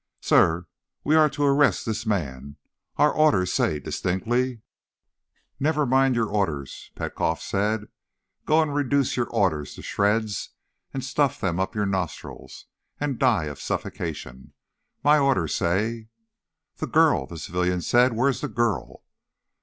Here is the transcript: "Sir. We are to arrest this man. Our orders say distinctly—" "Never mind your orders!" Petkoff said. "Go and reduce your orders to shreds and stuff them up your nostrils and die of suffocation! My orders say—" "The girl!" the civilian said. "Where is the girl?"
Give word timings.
"Sir. 0.19 0.65
We 1.03 1.15
are 1.15 1.29
to 1.29 1.43
arrest 1.43 1.85
this 1.85 2.07
man. 2.07 2.55
Our 2.97 3.11
orders 3.13 3.53
say 3.53 3.77
distinctly—" 3.79 4.61
"Never 5.59 5.85
mind 5.85 6.15
your 6.15 6.25
orders!" 6.27 6.89
Petkoff 6.95 7.39
said. 7.39 7.87
"Go 8.47 8.63
and 8.63 8.73
reduce 8.73 9.15
your 9.15 9.27
orders 9.29 9.75
to 9.75 9.83
shreds 9.83 10.55
and 10.91 11.05
stuff 11.05 11.39
them 11.39 11.59
up 11.59 11.75
your 11.75 11.85
nostrils 11.85 12.65
and 12.99 13.19
die 13.19 13.43
of 13.45 13.61
suffocation! 13.61 14.53
My 15.03 15.19
orders 15.19 15.53
say—" 15.53 16.07
"The 16.77 16.87
girl!" 16.87 17.27
the 17.27 17.37
civilian 17.37 17.81
said. 17.83 18.13
"Where 18.15 18.29
is 18.29 18.41
the 18.41 18.47
girl?" 18.47 19.03